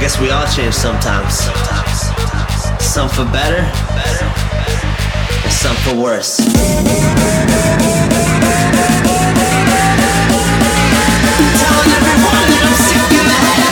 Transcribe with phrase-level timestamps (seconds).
[0.00, 1.34] guess we all change sometimes.
[2.80, 3.62] Some for better,
[5.44, 6.36] and some for worse.
[6.36, 6.72] Telling
[11.98, 13.67] everyone that I'm sick in the head.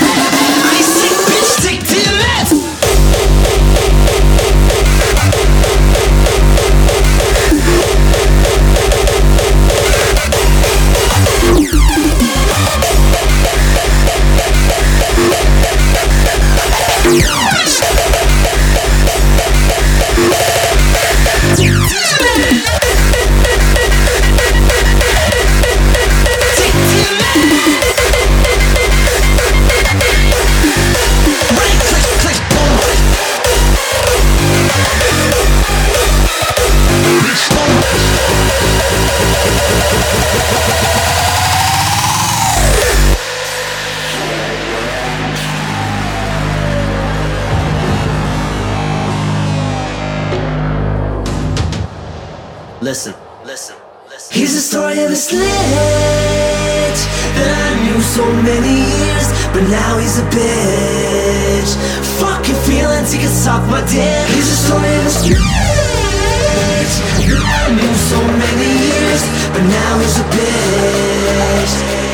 [58.42, 61.70] Many years, but now he's a bitch.
[62.20, 64.26] Fucking feelings, he can suck my dick.
[64.34, 65.44] He's the story of a snitch
[67.28, 72.06] that I knew so many years, but now he's a bitch.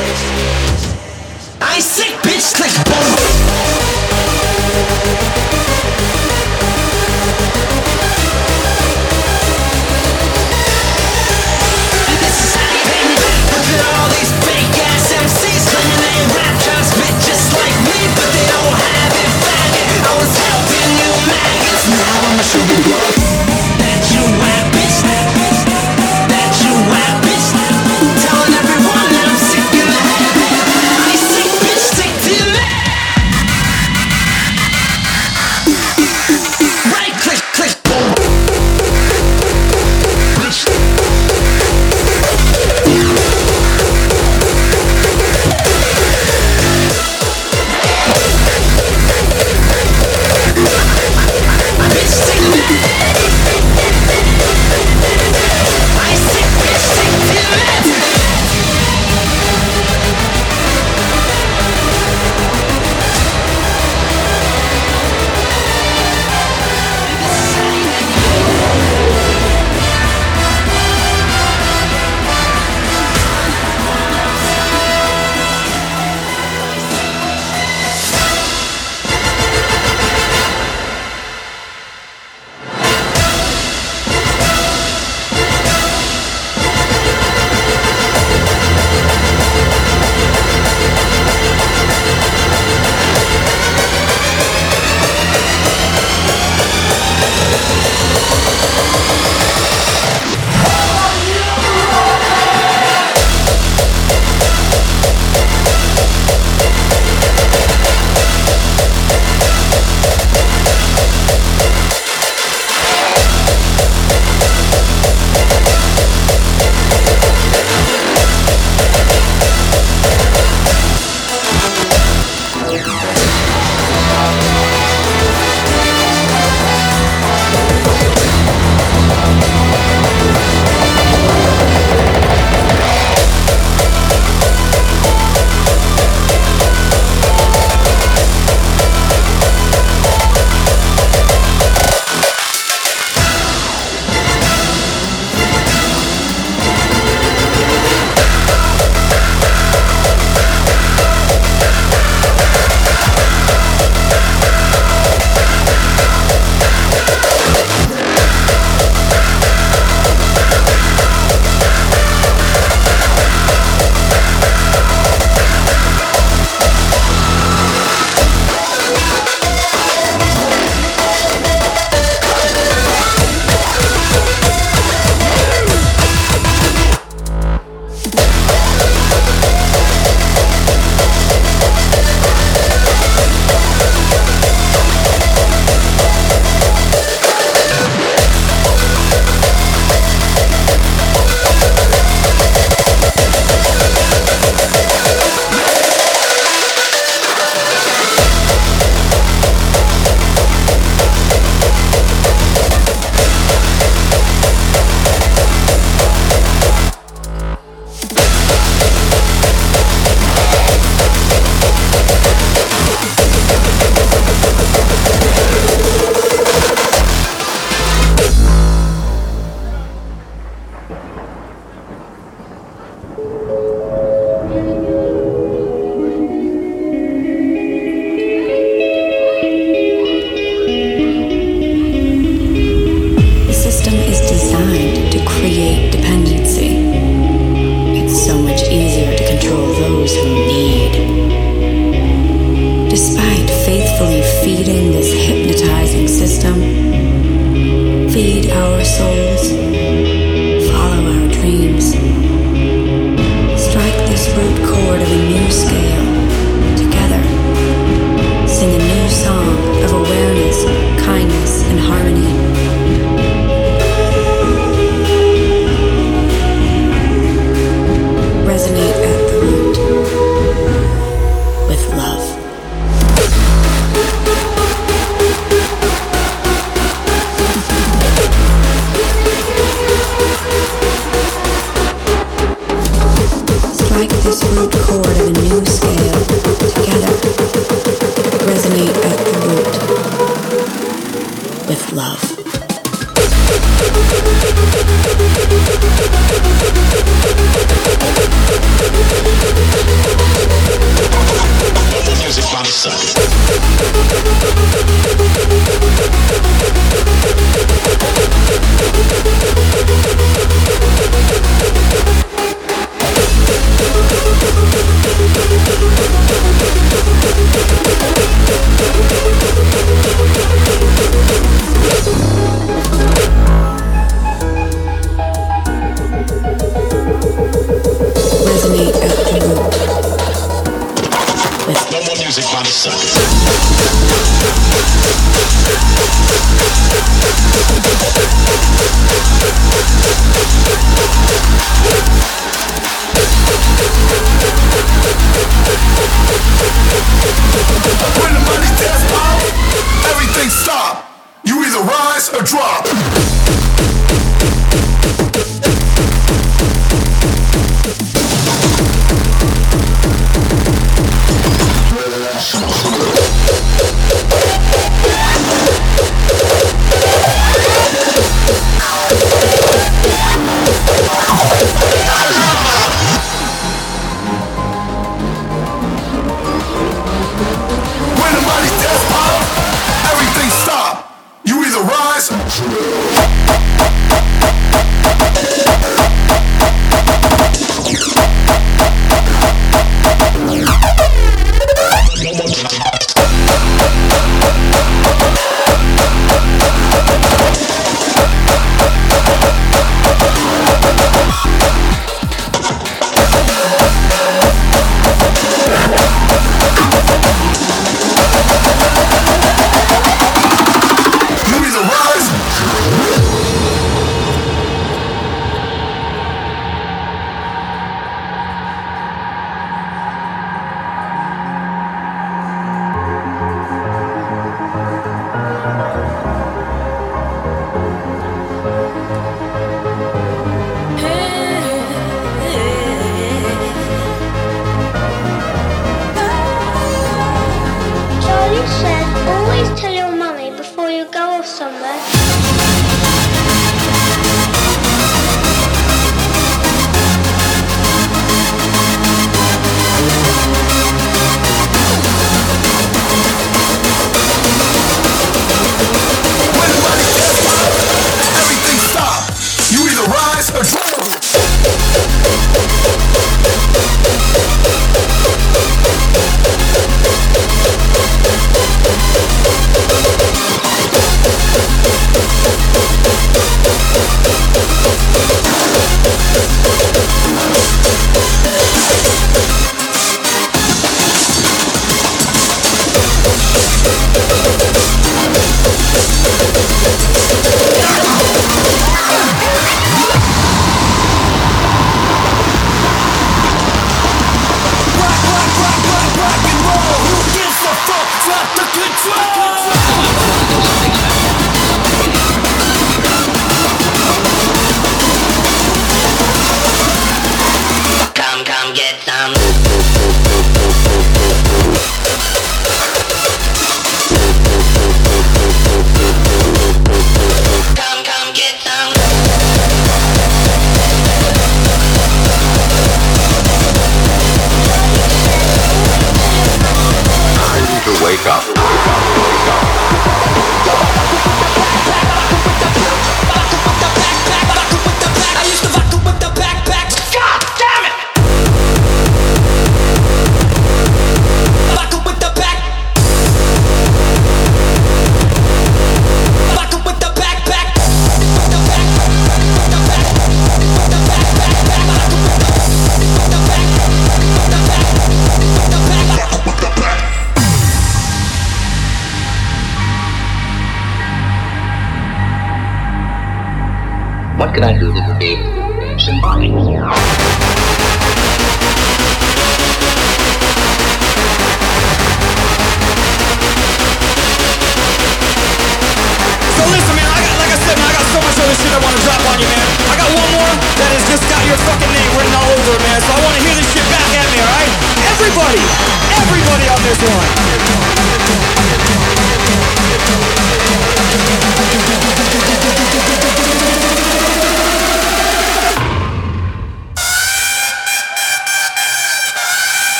[22.42, 23.21] Show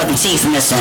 [0.00, 0.78] fucking teeth missing.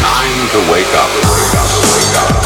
[0.00, 1.10] Time to wake up.
[1.10, 1.80] Wake up.
[1.82, 2.37] Wake up.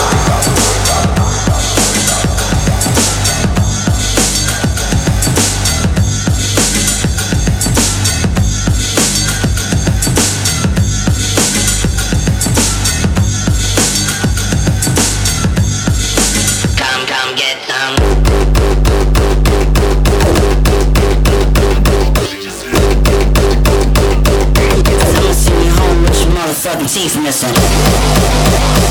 [26.93, 28.82] teeth missing.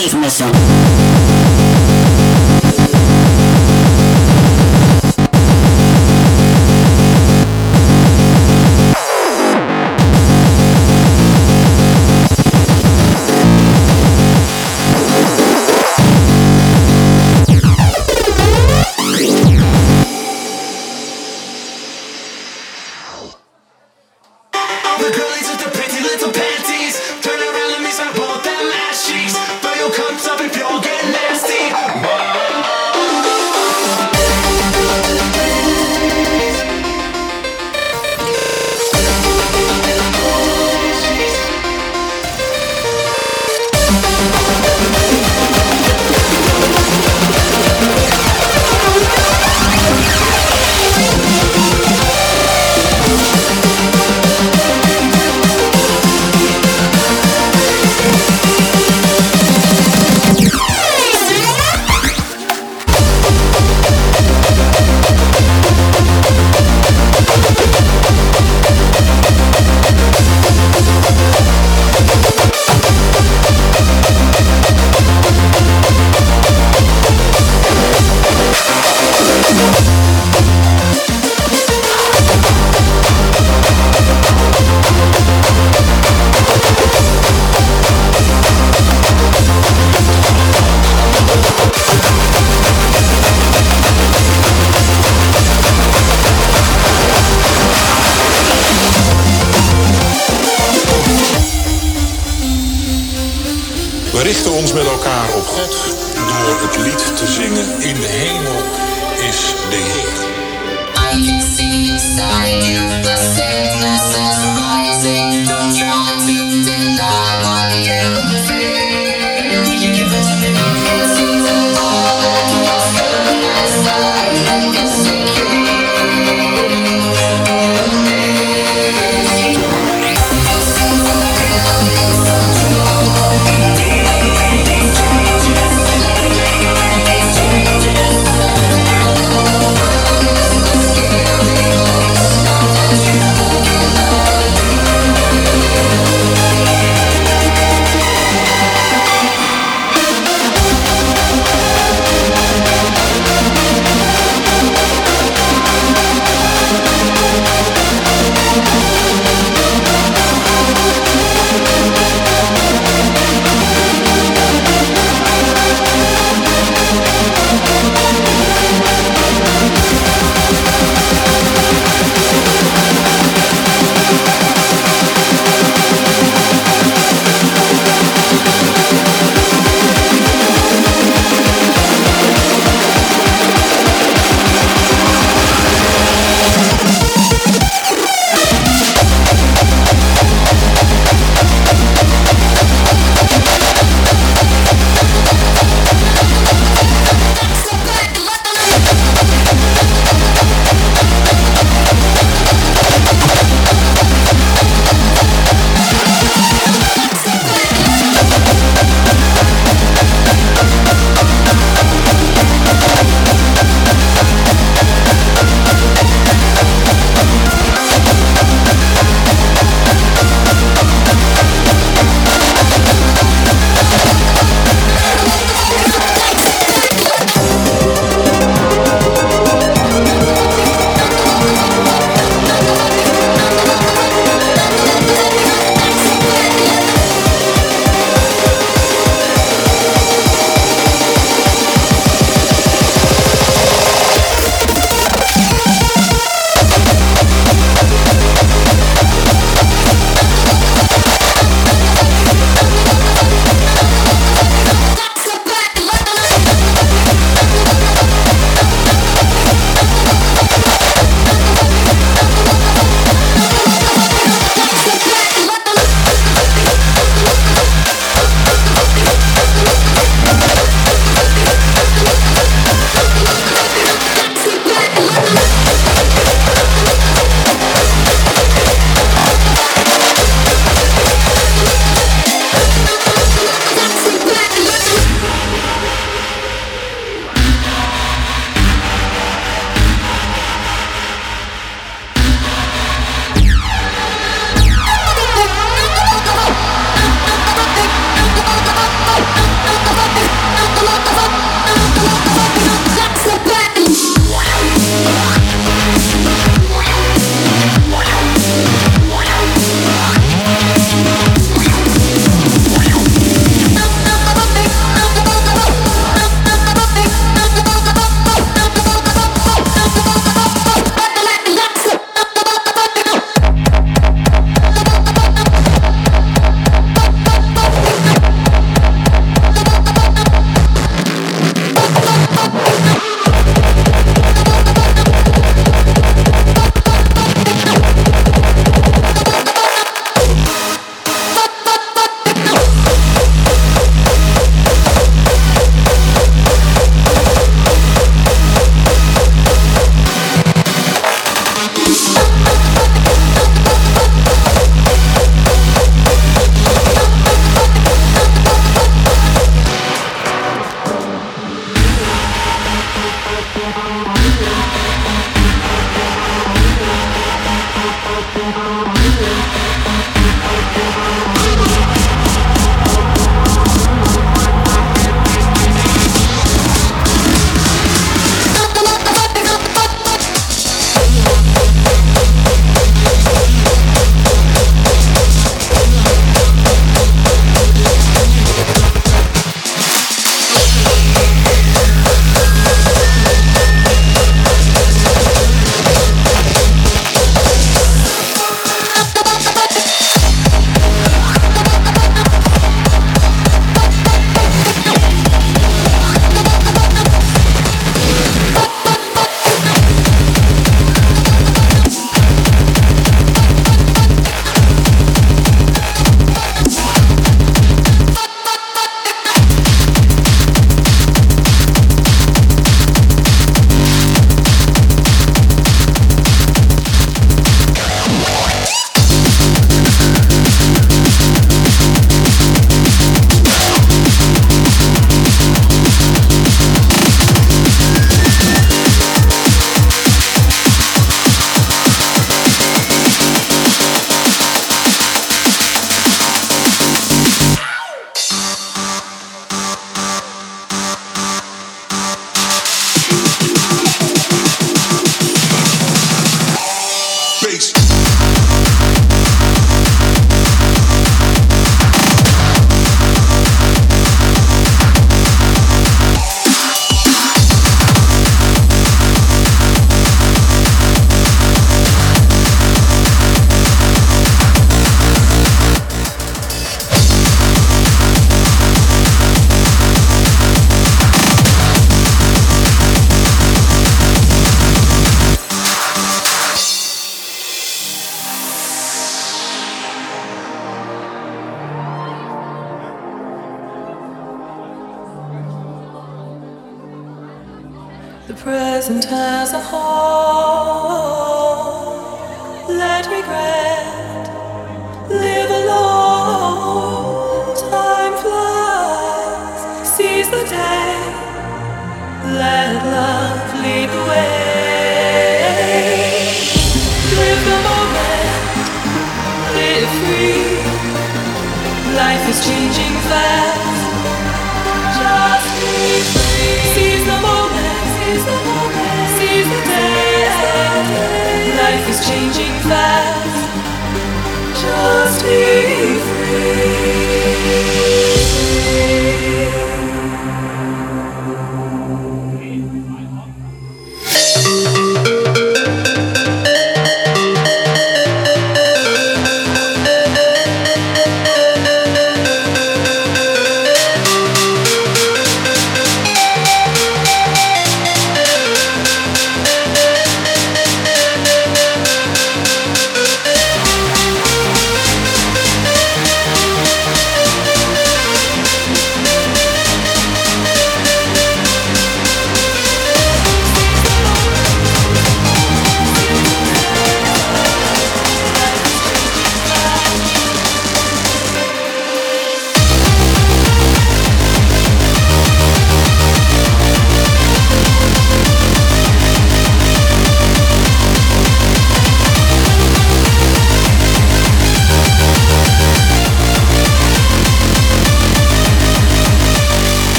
[0.00, 0.69] chief mission.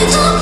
[0.00, 0.37] Informer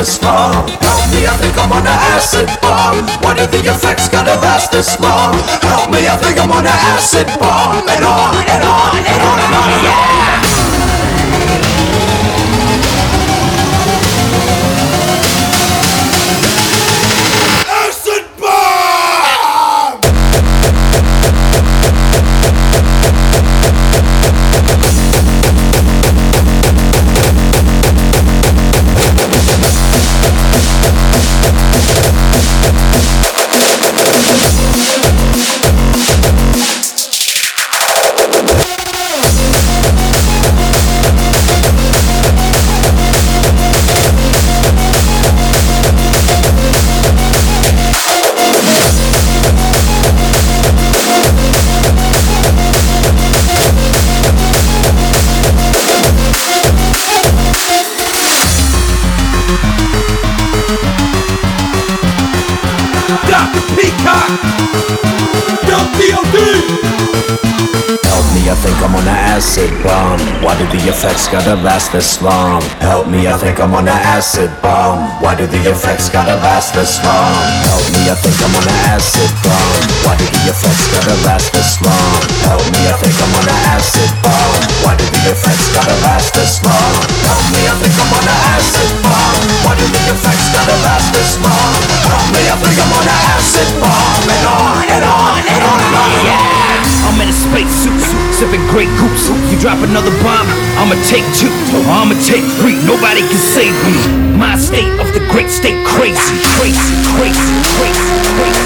[0.00, 0.66] this long?
[0.80, 3.04] Help me, I think I'm on an acid bomb.
[3.20, 5.36] Why do the effects gotta last this long?
[5.60, 7.84] Help me, I think I'm on an acid bomb.
[7.84, 10.29] And on and on and on and on, yeah.
[70.70, 72.62] The effects gotta last this long?
[72.78, 75.02] Help me, I think I'm on an acid bomb.
[75.18, 77.34] Why do the effects gotta last this long?
[77.66, 79.82] Help me, I think I'm on an acid bomb.
[80.06, 82.22] Why do the effects gotta last this long?
[82.46, 84.54] Help me, I think I'm on an acid bomb.
[84.86, 86.94] Why do the effects gotta last this long?
[87.26, 89.38] Help me, I think I'm on an acid bomb.
[89.66, 91.74] Why do the effects gotta last this long?
[92.06, 94.22] Help me, I think I'm on an acid bomb.
[94.30, 96.38] And on and on and on and on, yeah.
[97.10, 97.98] I'm in a spacesuit,
[98.30, 99.34] sipping Grey Goose.
[99.50, 100.46] You drop another bomb,
[100.78, 101.52] I'ma take two,
[101.88, 102.76] I'ma take three.
[102.86, 103.94] Nobody can save me.
[104.38, 108.04] My state of the great state, crazy, crazy, crazy, crazy,
[108.36, 108.64] crazy.